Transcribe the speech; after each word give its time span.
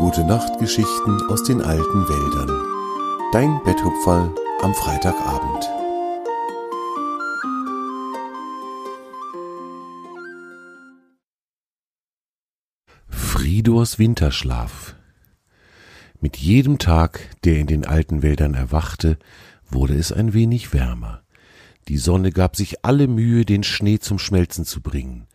Gute 0.00 0.24
Nachtgeschichten 0.24 1.28
aus 1.28 1.42
den 1.42 1.60
alten 1.60 2.08
Wäldern. 2.08 2.48
Dein 3.32 3.62
Betthupferl 3.64 4.34
am 4.62 4.74
Freitagabend. 4.74 5.68
Fridors 13.10 13.98
Winterschlaf. 13.98 14.94
Mit 16.18 16.38
jedem 16.38 16.78
Tag, 16.78 17.20
der 17.44 17.58
in 17.58 17.66
den 17.66 17.84
alten 17.84 18.22
Wäldern 18.22 18.54
erwachte, 18.54 19.18
wurde 19.68 19.96
es 19.96 20.12
ein 20.12 20.32
wenig 20.32 20.72
wärmer. 20.72 21.22
Die 21.88 21.98
Sonne 21.98 22.32
gab 22.32 22.56
sich 22.56 22.86
alle 22.86 23.06
Mühe, 23.06 23.44
den 23.44 23.62
Schnee 23.62 23.98
zum 23.98 24.18
Schmelzen 24.18 24.64
zu 24.64 24.80
bringen. 24.80 25.26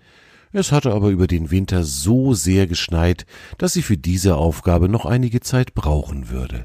Es 0.58 0.72
hatte 0.72 0.94
aber 0.94 1.10
über 1.10 1.28
den 1.28 1.52
Winter 1.52 1.84
so 1.84 2.34
sehr 2.34 2.66
geschneit, 2.66 3.26
dass 3.58 3.74
sie 3.74 3.82
für 3.82 3.98
diese 3.98 4.38
Aufgabe 4.38 4.88
noch 4.88 5.06
einige 5.06 5.42
Zeit 5.42 5.74
brauchen 5.74 6.30
würde. 6.30 6.64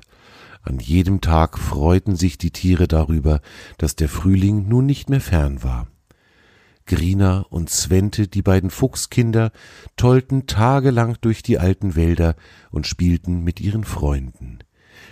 An 0.62 0.78
jedem 0.78 1.20
Tag 1.20 1.58
freuten 1.58 2.14
sich 2.14 2.38
die 2.38 2.52
Tiere 2.52 2.86
darüber, 2.86 3.40
dass 3.78 3.96
der 3.96 4.08
Frühling 4.08 4.68
nun 4.68 4.86
nicht 4.86 5.10
mehr 5.10 5.20
fern 5.20 5.64
war. 5.64 5.88
Grina 6.86 7.40
und 7.50 7.68
Svente, 7.68 8.28
die 8.28 8.42
beiden 8.42 8.70
Fuchskinder, 8.70 9.50
tollten 9.96 10.46
tagelang 10.46 11.16
durch 11.20 11.42
die 11.42 11.58
alten 11.58 11.96
Wälder 11.96 12.36
und 12.70 12.86
spielten 12.86 13.42
mit 13.42 13.60
ihren 13.60 13.82
Freunden. 13.82 14.60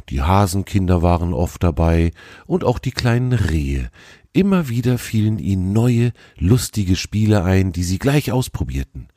Die 0.09 0.23
Hasenkinder 0.23 1.03
waren 1.03 1.35
oft 1.35 1.65
dabei 1.65 2.13
und 2.47 2.63
auch 2.63 2.79
die 2.79 2.93
kleinen 2.93 3.33
Rehe, 3.33 3.91
Immer 4.39 4.69
wieder 4.69 4.99
fielen 4.99 5.41
ihnen 5.41 5.73
neue, 5.73 6.13
lustige 6.37 6.95
Spiele 6.95 7.43
ein, 7.43 7.73
die 7.73 7.83
sie 7.83 7.99
gleich 7.99 8.31
ausprobierten. 8.31 9.09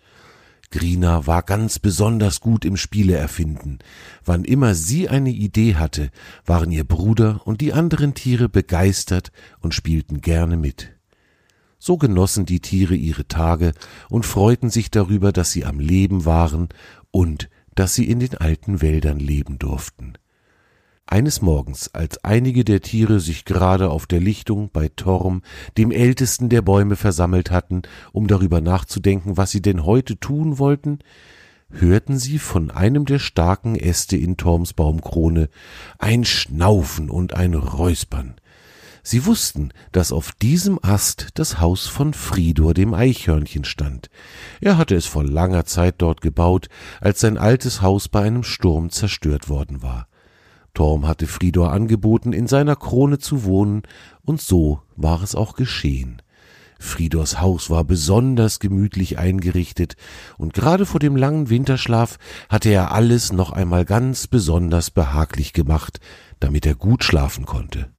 Grina 0.72 1.28
war 1.28 1.44
ganz 1.44 1.78
besonders 1.78 2.40
gut 2.40 2.66
im 2.66 2.76
Spiele 2.76 3.18
erfinden. 3.18 3.78
Wann 4.26 4.44
immer 4.44 4.74
sie 4.74 5.10
eine 5.10 5.30
Idee 5.30 5.76
hatte, 5.76 6.10
waren 6.44 6.72
ihr 6.72 6.86
Bruder 6.86 7.41
und 7.46 7.62
die 7.62 7.72
anderen 7.72 8.16
Tiere 8.16 8.50
begeistert 8.50 9.32
und 9.60 9.76
spielten 9.76 10.22
gerne 10.22 10.58
mit. 10.58 10.90
So 11.78 11.98
genossen 11.98 12.48
die 12.48 12.60
Tiere 12.60 12.96
ihre 12.96 13.28
Tage 13.28 13.74
und 14.10 14.26
freuten 14.26 14.72
sich 14.72 14.90
darüber, 14.90 15.32
dass 15.32 15.52
sie 15.52 15.66
am 15.66 15.80
Leben 15.80 16.26
waren 16.26 16.68
und 17.12 17.48
dass 17.76 17.94
sie 17.94 18.10
in 18.10 18.20
den 18.20 18.38
alten 18.38 18.82
Wäldern 18.82 19.20
leben 19.20 19.60
durften. 19.60 20.13
Eines 21.07 21.41
Morgens, 21.41 21.94
als 21.94 22.24
einige 22.24 22.63
der 22.63 22.82
Tiere 22.82 23.20
sich 23.20 23.44
gerade 23.44 23.90
auf 23.90 24.07
der 24.07 24.21
Lichtung 24.21 24.70
bei 24.71 24.88
Torm, 24.88 25.41
dem 25.77 25.91
ältesten 25.91 26.48
der 26.48 26.62
Bäume, 26.62 26.96
versammelt 26.96 27.52
hatten, 27.52 27.82
um 28.13 28.27
darüber 28.27 28.62
nachzudenken, 28.62 29.35
was 29.35 29.52
sie 29.52 29.62
denn 29.62 29.85
heute 29.85 30.18
tun 30.20 30.57
wollten, 30.57 30.99
hörten 31.70 32.18
sie 32.18 32.40
von 32.40 32.72
einem 32.72 33.05
der 33.05 33.20
starken 33.20 33.76
Äste 33.76 34.18
in 34.18 34.38
Torms 34.38 34.74
Baumkrone 34.74 35.49
ein 35.99 36.24
Schnaufen 36.24 37.10
und 37.10 37.34
ein 37.34 37.54
Räuspern. 37.54 38.35
Sie 39.04 39.26
wussten, 39.26 39.74
dass 39.91 40.12
auf 40.12 40.32
diesem 40.32 40.77
Ast 40.82 41.29
das 41.34 41.60
Haus 41.60 41.88
von 41.88 42.13
Fridor 42.13 42.74
dem 42.74 42.94
Eichhörnchen 42.94 43.63
stand. 43.63 44.10
Er 44.60 44.77
hatte 44.77 44.96
es 44.96 45.07
vor 45.07 45.24
langer 45.24 45.66
Zeit 45.66 45.96
dort 45.98 46.22
gebaut, 46.22 46.68
als 46.99 47.20
sein 47.20 47.38
altes 47.38 47.82
Haus 47.82 48.10
bei 48.10 48.22
einem 48.22 48.44
Sturm 48.44 48.91
zerstört 48.91 49.49
worden 49.49 49.82
war. 49.82 50.07
Torm 50.74 51.08
hatte 51.08 51.27
Fridor 51.27 51.72
angeboten, 51.72 52.34
in 52.34 52.48
seiner 52.48 52.76
Krone 52.76 53.20
zu 53.20 53.44
wohnen, 53.44 53.84
und 54.24 54.41
so 54.41 54.82
war 54.96 55.22
es 55.22 55.36
auch 55.36 55.54
geschehen. 55.54 56.22
Fridors 56.80 57.40
Haus 57.40 57.70
war 57.70 57.84
besonders 57.84 58.60
gemütlich 58.60 59.20
eingerichtet, 59.20 59.96
und 60.38 60.54
gerade 60.54 60.86
vor 60.86 61.00
dem 61.00 61.16
langen 61.16 61.50
Winterschlaf 61.50 62.18
hatte 62.50 62.70
er 62.70 62.91
alles 62.91 63.32
noch 63.32 63.52
einmal 63.52 63.86
ganz 63.86 64.28
besonders 64.28 64.90
behaglich 64.90 65.53
gemacht, 65.53 66.00
damit 66.40 66.66
er 66.66 66.75
gut 66.75 67.03
schlafen 67.03 67.45
konnte. 67.45 67.91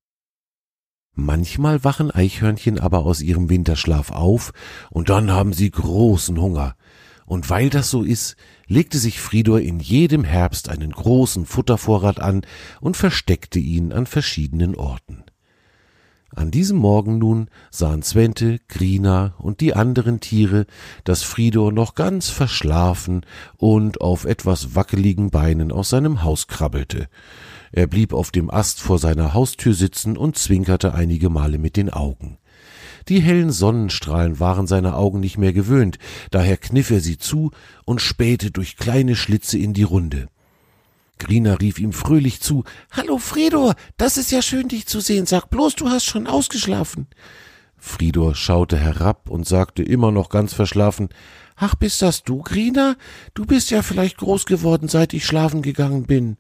Manchmal 1.15 1.85
wachen 1.85 2.11
Eichhörnchen 2.11 2.81
aber 2.81 3.01
aus 3.01 3.21
ihrem 3.21 3.51
Winterschlaf 3.51 4.11
auf, 4.11 4.53
und 4.91 5.11
dann 5.11 5.31
haben 5.31 5.53
sie 5.53 5.71
großen 5.71 6.41
Hunger. 6.41 6.75
Und 7.33 7.49
weil 7.49 7.71
das 7.71 7.89
so 7.89 8.03
ist, 8.03 8.37
legte 8.67 8.99
sich 8.99 9.19
Fridor 9.19 9.59
in 9.59 9.81
jedem 9.81 10.23
Herbst 10.23 10.69
einen 10.69 10.91
großen 10.91 11.47
Futtervorrat 11.47 12.21
an 12.21 12.43
und 12.83 12.95
versteckte 12.95 13.59
ihn 13.59 13.91
an 13.95 14.05
verschiedenen 14.05 14.75
Orten. 14.75 15.25
An 16.29 16.51
diesem 16.51 16.77
Morgen 16.77 17.17
nun 17.17 17.49
sahen 17.71 18.03
Svente, 18.03 18.59
Grina 18.69 19.35
und 19.39 19.61
die 19.61 19.73
anderen 19.73 20.21
Tiere, 20.21 20.67
dass 21.05 21.23
Fridor 21.23 21.73
noch 21.73 21.95
ganz 21.95 22.29
verschlafen 22.29 23.25
und 23.57 24.03
auf 24.03 24.27
etwas 24.27 24.75
wackeligen 24.75 25.31
Beinen 25.31 25.73
aus 25.73 25.89
seinem 25.89 26.25
Haus 26.25 26.49
krabbelte. 26.49 27.09
Er 27.73 27.87
blieb 27.87 28.13
auf 28.13 28.31
dem 28.31 28.51
Ast 28.51 28.79
vor 28.83 28.99
seiner 28.99 29.33
Haustür 29.33 29.73
sitzen 29.73 30.19
und 30.19 30.37
zwinkerte 30.37 30.93
einige 30.93 31.31
Male 31.31 31.57
mit 31.57 31.79
den 31.79 31.89
Augen. 31.89 32.37
Die 33.09 33.21
hellen 33.21 33.51
Sonnenstrahlen 33.51 34.41
waren 34.41 34.67
seine 34.67 34.95
Augen 34.95 35.21
nicht 35.21 35.39
mehr 35.39 35.53
gewöhnt, 35.53 35.99
daher 36.31 36.57
kniff 36.57 36.91
er 36.91 37.01
sie 37.01 37.19
zu 37.19 37.51
und 37.85 38.01
spähte 38.01 38.51
durch 38.51 38.77
kleine 38.77 39.17
Schlitze 39.17 39.59
in 39.59 39.75
die 39.75 39.83
Runde. 39.83 40.29
Grina 41.19 41.55
rief 41.55 41.79
ihm 41.79 41.93
fröhlich 41.93 42.41
zu 42.41 42.65
Hallo 42.91 43.19
Fridor, 43.19 43.75
das 43.97 44.17
ist 44.17 44.33
ja 44.33 44.43
schön, 44.43 44.69
dich 44.69 44.87
zu 44.87 45.01
sehen. 45.01 45.27
Sag 45.27 45.51
bloß, 45.51 45.77
du 45.77 45.89
hast 45.89 46.05
schon 46.05 46.27
ausgeschlafen. 46.27 47.07
Fridor 47.77 48.35
schaute 48.35 48.79
herab 48.79 49.29
und 49.29 49.47
sagte 49.47 49.83
immer 49.83 50.11
noch 50.11 50.29
ganz 50.29 50.53
verschlafen 50.53 51.09
Ach, 51.57 51.75
bist 51.75 52.03
das 52.03 52.25
du, 52.25 52.43
Grina? 52.43 52.97
Du 53.35 53.45
bist 53.45 53.71
ja 53.71 53.83
vielleicht 53.83 54.17
groß 54.19 54.47
geworden, 54.47 54.89
seit 54.89 55.13
ich 55.15 55.27
schlafen 55.27 55.63
gegangen 55.63 56.05
bin. 56.05 56.39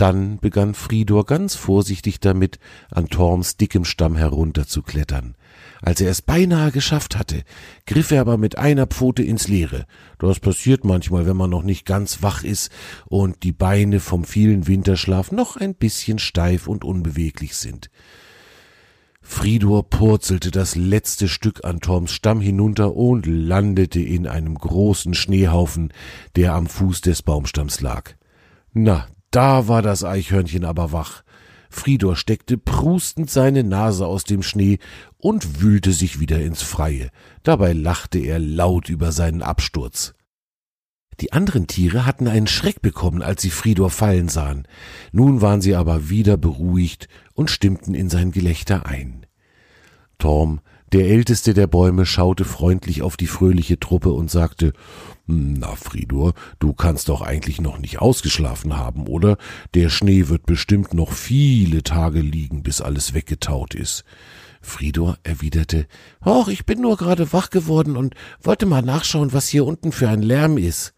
Dann 0.00 0.38
begann 0.38 0.72
Fridor 0.72 1.26
ganz 1.26 1.56
vorsichtig 1.56 2.20
damit, 2.20 2.58
an 2.90 3.08
Torms 3.08 3.58
dickem 3.58 3.84
Stamm 3.84 4.16
herunterzuklettern. 4.16 5.34
Als 5.82 6.00
er 6.00 6.10
es 6.10 6.22
beinahe 6.22 6.72
geschafft 6.72 7.18
hatte, 7.18 7.42
griff 7.84 8.10
er 8.10 8.22
aber 8.22 8.38
mit 8.38 8.56
einer 8.56 8.86
Pfote 8.86 9.22
ins 9.22 9.46
Leere. 9.46 9.84
Das 10.18 10.40
passiert 10.40 10.86
manchmal, 10.86 11.26
wenn 11.26 11.36
man 11.36 11.50
noch 11.50 11.64
nicht 11.64 11.84
ganz 11.84 12.22
wach 12.22 12.44
ist 12.44 12.70
und 13.08 13.42
die 13.42 13.52
Beine 13.52 14.00
vom 14.00 14.24
vielen 14.24 14.66
Winterschlaf 14.66 15.32
noch 15.32 15.58
ein 15.58 15.74
bisschen 15.74 16.18
steif 16.18 16.66
und 16.66 16.82
unbeweglich 16.82 17.54
sind. 17.54 17.90
Fridor 19.20 19.90
purzelte 19.90 20.50
das 20.50 20.76
letzte 20.76 21.28
Stück 21.28 21.66
an 21.66 21.80
Torms 21.80 22.12
Stamm 22.12 22.40
hinunter 22.40 22.96
und 22.96 23.26
landete 23.26 24.00
in 24.00 24.26
einem 24.26 24.54
großen 24.54 25.12
Schneehaufen, 25.12 25.92
der 26.36 26.54
am 26.54 26.68
Fuß 26.68 27.02
des 27.02 27.20
Baumstamms 27.20 27.82
lag. 27.82 28.14
Na, 28.72 29.06
da 29.30 29.68
war 29.68 29.82
das 29.82 30.04
Eichhörnchen 30.04 30.64
aber 30.64 30.92
wach. 30.92 31.22
Fridor 31.70 32.16
steckte 32.16 32.58
prustend 32.58 33.30
seine 33.30 33.62
Nase 33.62 34.04
aus 34.06 34.24
dem 34.24 34.42
Schnee 34.42 34.78
und 35.18 35.60
wühlte 35.60 35.92
sich 35.92 36.18
wieder 36.18 36.40
ins 36.40 36.62
Freie. 36.62 37.10
Dabei 37.44 37.72
lachte 37.72 38.18
er 38.18 38.40
laut 38.40 38.88
über 38.88 39.12
seinen 39.12 39.42
Absturz. 39.42 40.14
Die 41.20 41.32
anderen 41.32 41.66
Tiere 41.66 42.06
hatten 42.06 42.26
einen 42.26 42.46
Schreck 42.46 42.82
bekommen, 42.82 43.22
als 43.22 43.42
sie 43.42 43.50
Fridor 43.50 43.90
fallen 43.90 44.28
sahen. 44.28 44.66
Nun 45.12 45.42
waren 45.42 45.60
sie 45.60 45.76
aber 45.76 46.08
wieder 46.08 46.36
beruhigt 46.36 47.08
und 47.34 47.50
stimmten 47.50 47.94
in 47.94 48.08
sein 48.08 48.32
Gelächter 48.32 48.86
ein. 48.86 49.26
Torm, 50.18 50.60
der 50.92 51.08
älteste 51.08 51.54
der 51.54 51.66
Bäume, 51.66 52.06
schaute 52.06 52.44
freundlich 52.44 53.02
auf 53.02 53.16
die 53.16 53.26
fröhliche 53.26 53.78
Truppe 53.78 54.12
und 54.12 54.30
sagte 54.30 54.72
na, 55.32 55.76
Fridor, 55.76 56.34
du 56.58 56.72
kannst 56.72 57.08
doch 57.08 57.22
eigentlich 57.22 57.60
noch 57.60 57.78
nicht 57.78 58.00
ausgeschlafen 58.00 58.76
haben, 58.76 59.06
oder? 59.06 59.36
Der 59.74 59.88
Schnee 59.88 60.28
wird 60.28 60.44
bestimmt 60.44 60.92
noch 60.92 61.12
viele 61.12 61.84
Tage 61.84 62.20
liegen, 62.20 62.62
bis 62.62 62.80
alles 62.80 63.14
weggetaut 63.14 63.74
ist. 63.74 64.04
Fridor 64.60 65.18
erwiderte, 65.22 65.86
Och, 66.24 66.48
ich 66.48 66.66
bin 66.66 66.80
nur 66.80 66.96
gerade 66.96 67.32
wach 67.32 67.50
geworden 67.50 67.96
und 67.96 68.14
wollte 68.42 68.66
mal 68.66 68.82
nachschauen, 68.82 69.32
was 69.32 69.48
hier 69.48 69.64
unten 69.64 69.92
für 69.92 70.08
ein 70.08 70.22
Lärm 70.22 70.58
ist. 70.58 70.94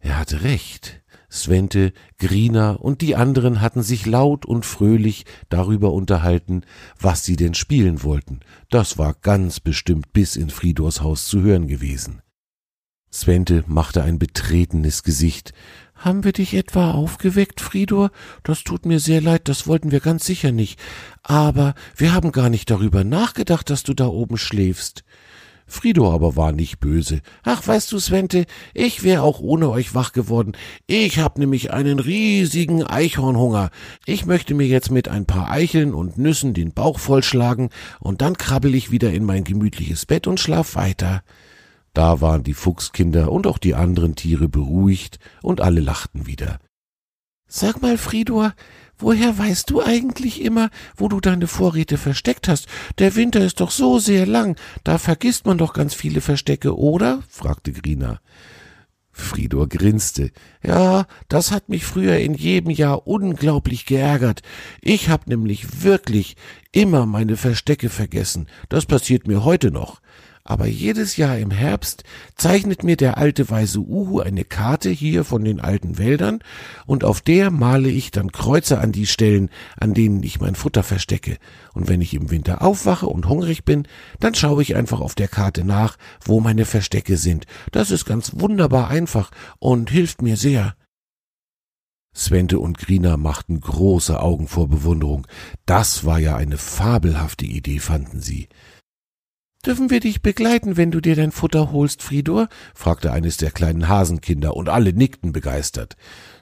Er 0.00 0.18
hatte 0.18 0.42
recht. 0.42 1.02
Svente, 1.38 1.92
Grina 2.18 2.72
und 2.72 3.00
die 3.00 3.16
anderen 3.16 3.60
hatten 3.60 3.82
sich 3.82 4.06
laut 4.06 4.44
und 4.44 4.66
fröhlich 4.66 5.24
darüber 5.48 5.92
unterhalten, 5.92 6.62
was 7.00 7.24
sie 7.24 7.36
denn 7.36 7.54
spielen 7.54 8.02
wollten. 8.02 8.40
Das 8.70 8.98
war 8.98 9.14
ganz 9.14 9.60
bestimmt 9.60 10.12
bis 10.12 10.36
in 10.36 10.50
Fridors 10.50 11.00
Haus 11.00 11.26
zu 11.26 11.40
hören 11.40 11.68
gewesen. 11.68 12.22
Svente 13.10 13.64
machte 13.66 14.02
ein 14.02 14.18
betretenes 14.18 15.02
Gesicht. 15.02 15.52
Haben 15.94 16.24
wir 16.24 16.32
dich 16.32 16.54
etwa 16.54 16.92
aufgeweckt, 16.92 17.60
Fridor? 17.60 18.10
Das 18.42 18.62
tut 18.62 18.86
mir 18.86 19.00
sehr 19.00 19.20
leid, 19.20 19.48
das 19.48 19.66
wollten 19.66 19.90
wir 19.90 20.00
ganz 20.00 20.26
sicher 20.26 20.52
nicht. 20.52 20.78
Aber 21.22 21.74
wir 21.96 22.12
haben 22.12 22.32
gar 22.32 22.50
nicht 22.50 22.70
darüber 22.70 23.04
nachgedacht, 23.04 23.70
dass 23.70 23.82
du 23.82 23.94
da 23.94 24.06
oben 24.06 24.36
schläfst. 24.36 25.04
Fridor 25.68 26.12
aber 26.14 26.34
war 26.34 26.52
nicht 26.52 26.80
böse. 26.80 27.20
Ach, 27.44 27.64
weißt 27.66 27.92
du, 27.92 27.98
Svente, 27.98 28.46
ich 28.74 29.04
wär 29.04 29.22
auch 29.22 29.38
ohne 29.40 29.70
euch 29.70 29.94
wach 29.94 30.12
geworden. 30.12 30.52
Ich 30.86 31.18
hab 31.18 31.38
nämlich 31.38 31.72
einen 31.72 32.00
riesigen 32.00 32.82
Eichhornhunger. 32.82 33.70
Ich 34.06 34.26
möchte 34.26 34.54
mir 34.54 34.66
jetzt 34.66 34.90
mit 34.90 35.08
ein 35.08 35.26
paar 35.26 35.50
Eicheln 35.50 35.94
und 35.94 36.18
Nüssen 36.18 36.54
den 36.54 36.72
Bauch 36.72 36.98
vollschlagen, 36.98 37.68
und 38.00 38.22
dann 38.22 38.36
krabbel 38.36 38.74
ich 38.74 38.90
wieder 38.90 39.12
in 39.12 39.24
mein 39.24 39.44
gemütliches 39.44 40.06
Bett 40.06 40.26
und 40.26 40.40
schlaf 40.40 40.74
weiter. 40.74 41.22
Da 41.92 42.20
waren 42.20 42.44
die 42.44 42.54
Fuchskinder 42.54 43.30
und 43.30 43.46
auch 43.46 43.58
die 43.58 43.74
anderen 43.74 44.14
Tiere 44.14 44.48
beruhigt 44.48 45.18
und 45.42 45.60
alle 45.60 45.80
lachten 45.80 46.26
wieder. 46.26 46.58
Sag 47.50 47.80
mal, 47.80 47.96
Fridor, 47.96 48.52
woher 48.98 49.38
weißt 49.38 49.70
du 49.70 49.82
eigentlich 49.82 50.42
immer, 50.42 50.68
wo 50.96 51.08
du 51.08 51.18
deine 51.18 51.46
Vorräte 51.46 51.96
versteckt 51.96 52.46
hast? 52.46 52.66
Der 52.98 53.16
Winter 53.16 53.40
ist 53.40 53.60
doch 53.60 53.70
so 53.70 53.98
sehr 53.98 54.26
lang, 54.26 54.56
da 54.84 54.98
vergisst 54.98 55.46
man 55.46 55.56
doch 55.56 55.72
ganz 55.72 55.94
viele 55.94 56.20
Verstecke, 56.20 56.76
oder? 56.76 57.22
fragte 57.26 57.72
Grina. 57.72 58.20
Fridor 59.10 59.66
grinste. 59.66 60.30
Ja, 60.62 61.06
das 61.28 61.50
hat 61.50 61.70
mich 61.70 61.84
früher 61.84 62.18
in 62.18 62.34
jedem 62.34 62.70
Jahr 62.70 63.06
unglaublich 63.06 63.86
geärgert. 63.86 64.42
Ich 64.82 65.08
hab 65.08 65.26
nämlich 65.26 65.82
wirklich 65.82 66.36
immer 66.70 67.06
meine 67.06 67.36
Verstecke 67.36 67.88
vergessen. 67.88 68.46
Das 68.68 68.84
passiert 68.84 69.26
mir 69.26 69.42
heute 69.42 69.70
noch 69.70 70.00
aber 70.48 70.66
jedes 70.66 71.18
Jahr 71.18 71.36
im 71.36 71.50
Herbst 71.50 72.04
zeichnet 72.34 72.82
mir 72.82 72.96
der 72.96 73.18
alte 73.18 73.50
weise 73.50 73.80
Uhu 73.80 74.20
eine 74.20 74.44
Karte 74.44 74.88
hier 74.88 75.24
von 75.24 75.44
den 75.44 75.60
alten 75.60 75.98
Wäldern, 75.98 76.38
und 76.86 77.04
auf 77.04 77.20
der 77.20 77.50
male 77.50 77.90
ich 77.90 78.12
dann 78.12 78.32
Kreuze 78.32 78.78
an 78.78 78.90
die 78.90 79.06
Stellen, 79.06 79.50
an 79.78 79.92
denen 79.92 80.22
ich 80.22 80.40
mein 80.40 80.54
Futter 80.54 80.82
verstecke, 80.82 81.36
und 81.74 81.86
wenn 81.86 82.00
ich 82.00 82.14
im 82.14 82.30
Winter 82.30 82.62
aufwache 82.62 83.06
und 83.06 83.28
hungrig 83.28 83.66
bin, 83.66 83.86
dann 84.20 84.34
schaue 84.34 84.62
ich 84.62 84.74
einfach 84.74 85.00
auf 85.00 85.14
der 85.14 85.28
Karte 85.28 85.64
nach, 85.64 85.98
wo 86.24 86.40
meine 86.40 86.64
Verstecke 86.64 87.18
sind. 87.18 87.44
Das 87.70 87.90
ist 87.90 88.06
ganz 88.06 88.32
wunderbar 88.40 88.88
einfach 88.88 89.30
und 89.58 89.90
hilft 89.90 90.22
mir 90.22 90.38
sehr. 90.38 90.74
Svente 92.16 92.58
und 92.58 92.78
Grina 92.78 93.18
machten 93.18 93.60
große 93.60 94.18
Augen 94.18 94.48
vor 94.48 94.66
Bewunderung. 94.66 95.26
Das 95.66 96.06
war 96.06 96.18
ja 96.18 96.36
eine 96.36 96.56
fabelhafte 96.56 97.44
Idee, 97.44 97.80
fanden 97.80 98.22
sie. 98.22 98.48
Dürfen 99.68 99.90
wir 99.90 100.00
dich 100.00 100.22
begleiten, 100.22 100.78
wenn 100.78 100.90
du 100.90 101.02
dir 101.02 101.14
dein 101.14 101.30
Futter 101.30 101.72
holst, 101.72 102.02
Fridor? 102.02 102.48
fragte 102.74 103.12
eines 103.12 103.36
der 103.36 103.50
kleinen 103.50 103.86
Hasenkinder, 103.86 104.56
und 104.56 104.70
alle 104.70 104.94
nickten 104.94 105.30
begeistert. 105.32 105.98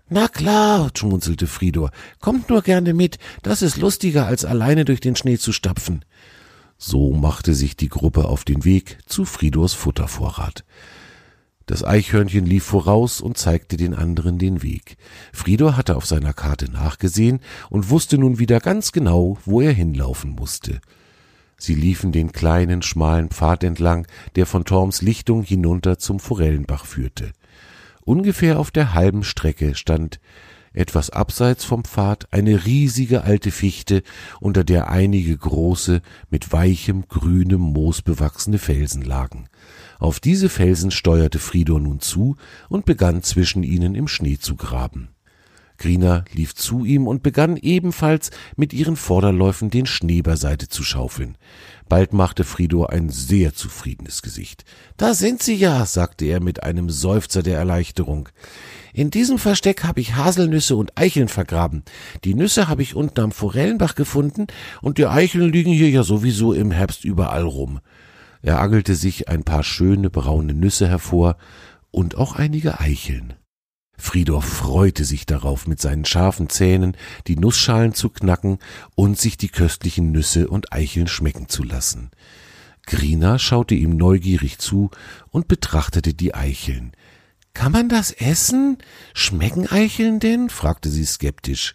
Na 0.08 0.28
klar, 0.28 0.93
schmunzelte 0.96 1.49
Fridor, 1.49 1.90
kommt 2.20 2.49
nur 2.50 2.62
gerne 2.62 2.94
mit, 2.94 3.19
das 3.43 3.62
ist 3.62 3.78
lustiger, 3.78 4.26
als 4.26 4.44
alleine 4.44 4.84
durch 4.84 5.00
den 5.00 5.17
Schnee 5.17 5.38
zu 5.38 5.52
stapfen. 5.52 6.05
So 6.78 7.14
machte 7.14 7.55
sich 7.55 7.76
die 7.76 7.88
Gruppe 7.88 8.26
auf 8.26 8.44
den 8.44 8.64
Weg 8.64 8.99
zu 9.06 9.25
Fridors 9.25 9.73
Futtervorrat. 9.73 10.64
Das 11.67 11.82
Eichhörnchen 11.82 12.46
lief 12.46 12.62
voraus 12.62 13.20
und 13.20 13.37
zeigte 13.37 13.76
den 13.76 13.94
anderen 13.94 14.38
den 14.38 14.62
Weg. 14.62 14.99
Fridor 15.32 15.76
hatte 15.76 15.96
auf 15.96 16.06
seiner 16.06 16.32
Karte 16.32 16.70
nachgesehen 16.70 17.40
und 17.70 17.90
wusste 17.90 18.19
nun 18.19 18.38
wieder 18.38 18.61
ganz 18.61 18.93
genau, 18.93 19.37
wo 19.44 19.61
er 19.61 19.73
hinlaufen 19.73 20.31
musste. 20.31 20.81
Sie 21.58 21.75
liefen 21.75 22.12
den 22.12 22.32
kleinen, 22.32 22.82
schmalen 22.82 23.31
Pfad 23.31 23.64
entlang, 23.64 24.06
der 24.35 24.47
von 24.47 24.64
Torms 24.64 25.03
Lichtung 25.03 25.43
hinunter 25.43 25.99
zum 25.99 26.20
Forellenbach 26.20 26.85
führte. 26.85 27.32
Ungefähr 28.05 28.58
auf 28.58 28.70
der 28.70 28.94
halben 28.94 29.25
Strecke 29.25 29.75
stand 29.75 30.20
etwas 30.76 31.08
abseits 31.11 31.64
vom 31.64 31.85
Pfad 31.85 32.32
eine 32.32 32.67
riesige 32.67 33.25
alte 33.25 33.50
Fichte, 33.50 34.03
unter 34.41 34.62
der 34.62 34.91
einige 34.91 35.37
große, 35.37 36.03
mit 36.31 36.53
weichem, 36.53 37.08
grünem 37.08 37.62
Moos 37.62 38.02
bewachsene 38.02 38.59
Felsen 38.59 39.02
lagen. 39.02 39.49
Auf 39.99 40.20
diese 40.20 40.50
Felsen 40.50 40.91
steuerte 40.91 41.38
Fridor 41.38 41.81
nun 41.81 42.00
zu 42.00 42.37
und 42.69 42.85
begann 42.85 43.23
zwischen 43.23 43.62
ihnen 43.62 43.94
im 43.94 44.06
Schnee 44.06 44.38
zu 44.38 44.55
graben. 44.55 45.16
Grina 45.78 46.25
lief 46.32 46.55
zu 46.55 46.84
ihm 46.84 47.06
und 47.06 47.23
begann 47.23 47.56
ebenfalls 47.56 48.31
mit 48.56 48.73
ihren 48.73 48.96
Vorderläufen 48.96 49.70
den 49.70 49.87
Schnee 49.87 50.23
beiseite 50.23 50.69
zu 50.69 50.82
schaufeln. 50.82 51.37
Bald 51.88 52.12
machte 52.12 52.44
Frido 52.44 52.87
ein 52.87 53.11
sehr 53.11 53.55
zufriedenes 53.55 54.23
Gesicht. 54.23 54.64
Da 54.96 55.14
sind 55.14 55.43
sie 55.43 55.55
ja, 55.55 55.87
sagte 55.87 56.25
er 56.25 56.40
mit 56.40 56.62
einem 56.62 56.90
Seufzer 56.90 57.43
der 57.43 57.58
Erleichterung. 57.58 58.28
In 58.93 59.11
diesem 59.11 59.38
Versteck 59.38 59.84
habe 59.84 60.00
ich 60.00 60.17
Haselnüsse 60.17 60.75
und 60.75 60.96
Eicheln 60.96 61.28
vergraben. 61.28 61.84
Die 62.25 62.34
Nüsse 62.34 62.67
habe 62.67 62.82
ich 62.82 62.94
unten 62.94 63.20
am 63.20 63.31
Forellenbach 63.31 63.94
gefunden 63.94 64.46
und 64.82 64.99
die 64.99 65.06
Eicheln 65.06 65.52
liegen 65.52 65.73
hier 65.73 65.90
ja 65.90 66.02
sowieso 66.02 66.52
im 66.52 66.70
Herbst 66.70 67.05
überall 67.05 67.44
rum. 67.44 67.81
Er 68.43 68.61
angelte 68.61 68.94
sich 68.94 69.28
ein 69.28 69.44
paar 69.44 69.62
schöne 69.62 70.11
braune 70.11 70.55
Nüsse 70.55 70.88
hervor 70.88 71.37
und 71.90 72.17
auch 72.17 72.37
einige 72.37 72.81
Eicheln. 72.81 73.34
Friedhof 73.99 74.45
freute 74.45 75.05
sich 75.05 75.27
darauf, 75.27 75.67
mit 75.67 75.81
seinen 75.81 76.05
scharfen 76.05 76.49
Zähnen 76.49 76.97
die 77.27 77.37
Nussschalen 77.37 77.95
zu 77.95 78.11
knacken 78.11 78.59
und 78.95 79.19
sich 79.19 79.37
die 79.37 79.49
köstlichen 79.49 80.13
Nüsse 80.13 80.49
und 80.49 80.73
Eicheln 80.73 81.07
schmecken 81.07 81.49
zu 81.49 81.63
lassen. 81.63 82.11
Grina 82.87 83.39
schaute 83.39 83.75
ihm 83.75 83.97
neugierig 83.97 84.59
zu 84.59 84.91
und 85.31 85.49
betrachtete 85.49 86.15
die 86.15 86.35
Eicheln. 86.35 86.93
Kann 87.53 87.73
man 87.73 87.89
das 87.89 88.13
essen? 88.13 88.79
Schmecken 89.15 89.67
Eicheln 89.67 90.21
denn? 90.21 90.51
fragte 90.51 90.91
sie 90.91 91.05
skeptisch. 91.05 91.75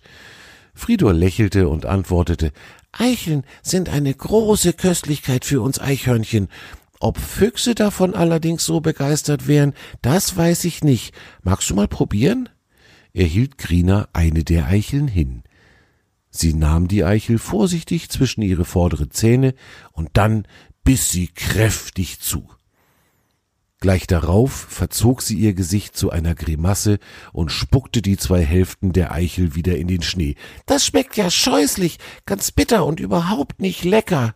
Fridor 0.73 1.13
lächelte 1.13 1.67
und 1.67 1.85
antwortete 1.85 2.51
Eicheln 2.91 3.43
sind 3.61 3.89
eine 3.89 4.13
große 4.13 4.73
Köstlichkeit 4.73 5.45
für 5.45 5.61
uns 5.61 5.79
Eichhörnchen, 5.79 6.49
ob 7.01 7.17
Füchse 7.17 7.75
davon 7.75 8.15
allerdings 8.15 8.63
so 8.63 8.79
begeistert 8.79 9.47
wären, 9.47 9.73
das 10.01 10.37
weiß 10.37 10.65
ich 10.65 10.83
nicht. 10.83 11.13
Magst 11.43 11.69
du 11.69 11.75
mal 11.75 11.87
probieren? 11.87 12.49
Er 13.13 13.25
hielt 13.25 13.57
Grina 13.57 14.07
eine 14.13 14.43
der 14.43 14.67
Eicheln 14.67 15.07
hin. 15.07 15.43
Sie 16.29 16.53
nahm 16.53 16.87
die 16.87 17.03
Eichel 17.03 17.39
vorsichtig 17.39 18.09
zwischen 18.09 18.41
ihre 18.41 18.63
vordere 18.63 19.09
Zähne 19.09 19.53
und 19.91 20.09
dann 20.13 20.47
biss 20.83 21.09
sie 21.09 21.27
kräftig 21.27 22.19
zu. 22.19 22.47
Gleich 23.81 24.05
darauf 24.05 24.51
verzog 24.51 25.23
sie 25.23 25.39
ihr 25.39 25.55
Gesicht 25.55 25.97
zu 25.97 26.11
einer 26.11 26.35
Grimasse 26.35 26.99
und 27.33 27.51
spuckte 27.51 28.03
die 28.03 28.15
zwei 28.15 28.45
Hälften 28.45 28.93
der 28.93 29.11
Eichel 29.11 29.55
wieder 29.55 29.75
in 29.75 29.87
den 29.87 30.03
Schnee. 30.03 30.35
Das 30.67 30.85
schmeckt 30.85 31.17
ja 31.17 31.31
scheußlich, 31.31 31.97
ganz 32.27 32.51
bitter 32.51 32.85
und 32.85 32.99
überhaupt 32.99 33.59
nicht 33.59 33.83
lecker. 33.83 34.35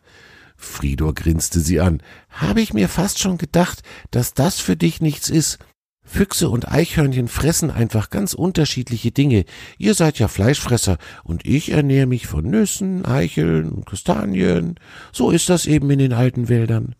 Fridor 0.56 1.14
grinste 1.14 1.60
sie 1.60 1.80
an. 1.80 2.02
Habe 2.30 2.62
ich 2.62 2.74
mir 2.74 2.90
fast 2.90 3.20
schon 3.20 3.38
gedacht, 3.38 3.84
dass 4.12 4.34
das 4.34 4.60
für 4.60 4.76
dich 4.76 5.02
nichts 5.02 5.30
ist. 5.30 5.60
Füchse 6.06 6.50
und 6.50 6.72
Eichhörnchen 6.72 7.28
fressen 7.28 7.72
einfach 7.72 8.12
ganz 8.12 8.34
unterschiedliche 8.34 9.12
Dinge. 9.12 9.44
Ihr 9.78 9.96
seid 9.96 10.20
ja 10.20 10.28
Fleischfresser 10.28 10.98
und 11.24 11.46
ich 11.46 11.72
ernähre 11.72 12.06
mich 12.06 12.28
von 12.28 12.46
Nüssen, 12.46 13.06
Eicheln 13.06 13.70
und 13.70 13.86
Kastanien. 13.88 14.76
So 15.12 15.32
ist 15.32 15.50
das 15.50 15.66
eben 15.66 15.90
in 15.90 16.00
den 16.00 16.14
alten 16.14 16.48
Wäldern. 16.48 16.96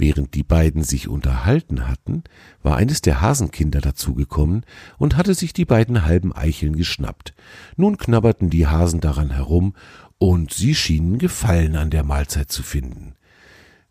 Während 0.00 0.34
die 0.34 0.44
beiden 0.44 0.84
sich 0.84 1.08
unterhalten 1.08 1.88
hatten, 1.88 2.22
war 2.62 2.76
eines 2.76 3.02
der 3.02 3.20
Hasenkinder 3.20 3.80
dazugekommen 3.80 4.64
und 4.96 5.16
hatte 5.16 5.34
sich 5.34 5.52
die 5.52 5.64
beiden 5.64 6.04
halben 6.04 6.32
Eicheln 6.32 6.76
geschnappt. 6.76 7.34
Nun 7.76 7.98
knabberten 7.98 8.48
die 8.48 8.68
Hasen 8.68 9.00
daran 9.00 9.30
herum 9.30 9.74
und 10.18 10.52
sie 10.52 10.74
schienen 10.74 11.18
Gefallen 11.18 11.76
an 11.76 11.90
der 11.90 12.04
Mahlzeit 12.04 12.50
zu 12.50 12.62
finden. 12.62 13.14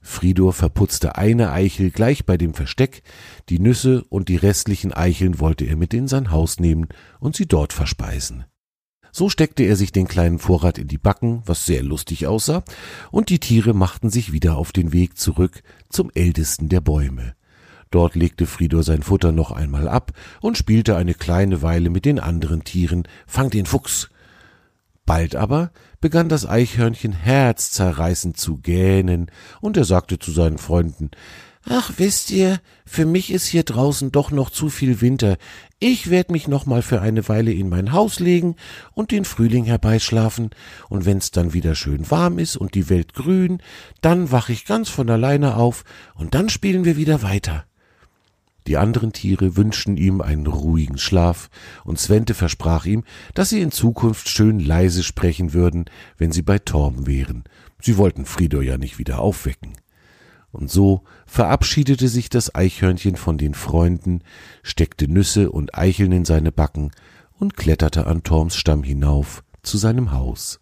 Fridor 0.01 0.53
verputzte 0.53 1.17
eine 1.17 1.51
Eichel 1.51 1.91
gleich 1.91 2.25
bei 2.25 2.37
dem 2.37 2.53
Versteck, 2.53 3.03
die 3.49 3.59
Nüsse 3.59 4.05
und 4.09 4.29
die 4.29 4.37
restlichen 4.37 4.93
Eicheln 4.93 5.39
wollte 5.39 5.65
er 5.65 5.75
mit 5.75 5.93
in 5.93 6.07
sein 6.07 6.31
Haus 6.31 6.59
nehmen 6.59 6.87
und 7.19 7.35
sie 7.35 7.45
dort 7.45 7.73
verspeisen. 7.73 8.45
So 9.11 9.29
steckte 9.29 9.63
er 9.63 9.75
sich 9.75 9.91
den 9.91 10.07
kleinen 10.07 10.39
Vorrat 10.39 10.77
in 10.77 10.87
die 10.87 10.97
Backen, 10.97 11.41
was 11.45 11.65
sehr 11.65 11.83
lustig 11.83 12.27
aussah, 12.27 12.63
und 13.11 13.29
die 13.29 13.39
Tiere 13.39 13.73
machten 13.73 14.09
sich 14.09 14.31
wieder 14.31 14.57
auf 14.57 14.71
den 14.71 14.93
Weg 14.93 15.17
zurück 15.17 15.63
zum 15.89 16.11
ältesten 16.13 16.69
der 16.69 16.81
Bäume. 16.81 17.35
Dort 17.89 18.15
legte 18.15 18.45
Fridor 18.45 18.83
sein 18.83 19.01
Futter 19.01 19.31
noch 19.31 19.51
einmal 19.51 19.87
ab 19.87 20.11
und 20.41 20.57
spielte 20.57 20.95
eine 20.95 21.13
kleine 21.13 21.61
Weile 21.61 21.89
mit 21.89 22.05
den 22.05 22.19
anderen 22.19 22.63
Tieren 22.63 23.07
Fang 23.25 23.49
den 23.49 23.65
Fuchs, 23.65 24.09
Bald 25.07 25.35
aber 25.35 25.71
begann 26.01 26.29
das 26.29 26.45
Eichhörnchen 26.45 27.13
herzzerreißend 27.13 28.37
zu 28.37 28.57
gähnen, 28.57 29.31
und 29.61 29.77
er 29.77 29.85
sagte 29.85 30.19
zu 30.19 30.31
seinen 30.31 30.59
Freunden 30.59 31.09
Ach, 31.69 31.93
wisst 31.97 32.29
ihr, 32.29 32.59
für 32.85 33.05
mich 33.05 33.31
ist 33.31 33.47
hier 33.47 33.63
draußen 33.63 34.11
doch 34.11 34.31
noch 34.31 34.49
zu 34.49 34.69
viel 34.69 35.01
Winter. 35.01 35.37
Ich 35.79 36.09
werd 36.09 36.29
mich 36.29 36.47
noch 36.47 36.65
mal 36.65 36.81
für 36.81 37.01
eine 37.01 37.27
Weile 37.27 37.51
in 37.51 37.67
mein 37.67 37.91
Haus 37.91 38.19
legen 38.19 38.55
und 38.93 39.11
den 39.11 39.25
Frühling 39.25 39.65
herbeischlafen, 39.65 40.51
und 40.89 41.05
wenn's 41.05 41.31
dann 41.31 41.53
wieder 41.53 41.75
schön 41.75 42.11
warm 42.11 42.37
ist 42.37 42.57
und 42.57 42.75
die 42.75 42.89
Welt 42.89 43.13
grün, 43.13 43.61
dann 44.01 44.31
wach 44.31 44.49
ich 44.49 44.65
ganz 44.65 44.89
von 44.89 45.09
alleine 45.09 45.55
auf, 45.55 45.83
und 46.15 46.35
dann 46.35 46.49
spielen 46.49 46.85
wir 46.85 46.95
wieder 46.97 47.21
weiter. 47.21 47.65
Die 48.67 48.77
anderen 48.77 49.13
Tiere 49.13 49.55
wünschten 49.55 49.95
ihm 49.95 50.19
einen 50.19 50.45
ruhigen 50.45 50.97
Schlaf, 50.97 51.49
und 51.85 51.99
Svente 51.99 52.33
versprach 52.33 52.85
ihm, 52.85 53.03
dass 53.33 53.49
sie 53.49 53.61
in 53.61 53.71
Zukunft 53.71 54.27
schön 54.27 54.59
leise 54.59 55.03
sprechen 55.03 55.53
würden, 55.53 55.85
wenn 56.17 56.33
sie 56.33 56.41
bei 56.41 56.59
Torm 56.59 57.07
wären. 57.07 57.45
Sie 57.81 57.97
wollten 57.97 58.25
Fridor 58.25 58.61
ja 58.61 58.77
nicht 58.77 58.99
wieder 58.99 59.19
aufwecken. 59.19 59.73
Und 60.51 60.69
so 60.69 61.03
verabschiedete 61.25 62.09
sich 62.09 62.29
das 62.29 62.55
Eichhörnchen 62.55 63.15
von 63.15 63.37
den 63.37 63.53
Freunden, 63.53 64.21
steckte 64.63 65.07
Nüsse 65.07 65.49
und 65.51 65.75
Eicheln 65.75 66.11
in 66.11 66.25
seine 66.25 66.51
Backen 66.51 66.91
und 67.39 67.55
kletterte 67.55 68.07
an 68.07 68.23
Torms 68.23 68.55
Stamm 68.55 68.83
hinauf 68.83 69.43
zu 69.61 69.77
seinem 69.77 70.11
Haus. 70.11 70.59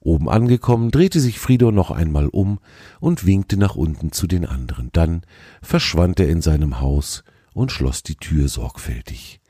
Oben 0.00 0.28
angekommen, 0.28 0.90
drehte 0.90 1.20
sich 1.20 1.38
Frido 1.38 1.70
noch 1.70 1.90
einmal 1.90 2.26
um 2.26 2.58
und 3.00 3.24
winkte 3.24 3.56
nach 3.56 3.76
unten 3.76 4.10
zu 4.12 4.26
den 4.26 4.44
anderen. 4.44 4.90
Dann 4.92 5.22
verschwand 5.62 6.18
er 6.18 6.28
in 6.28 6.42
seinem 6.42 6.80
Haus 6.80 7.22
und 7.54 7.72
schloss 7.72 8.02
die 8.02 8.16
Tür 8.16 8.48
sorgfältig. 8.48 9.40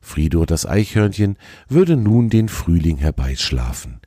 Frido, 0.00 0.46
das 0.46 0.66
Eichhörnchen, 0.66 1.36
würde 1.68 1.96
nun 1.96 2.30
den 2.30 2.48
Frühling 2.48 2.96
herbeischlafen. 2.96 4.00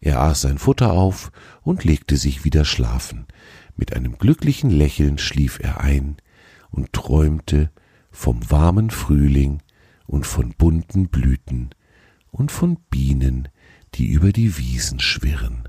Er 0.00 0.20
aß 0.20 0.42
sein 0.42 0.58
Futter 0.58 0.92
auf 0.92 1.32
und 1.62 1.84
legte 1.84 2.16
sich 2.16 2.44
wieder 2.44 2.64
schlafen. 2.64 3.26
Mit 3.76 3.94
einem 3.94 4.18
glücklichen 4.18 4.70
Lächeln 4.70 5.18
schlief 5.18 5.58
er 5.60 5.80
ein 5.80 6.16
und 6.70 6.92
träumte 6.92 7.70
vom 8.10 8.50
warmen 8.50 8.90
Frühling 8.90 9.62
und 10.06 10.26
von 10.26 10.54
bunten 10.56 11.08
Blüten 11.08 11.70
und 12.30 12.50
von 12.50 12.76
Bienen, 12.90 13.48
die 13.94 14.08
über 14.08 14.32
die 14.32 14.56
Wiesen 14.56 15.00
schwirren. 15.00 15.68